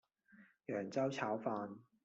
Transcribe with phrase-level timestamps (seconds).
[0.65, 1.77] 揚州炒飯